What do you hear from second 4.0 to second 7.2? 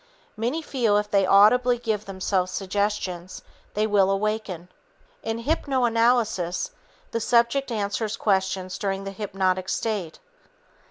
"awaken." In hypno analysis, the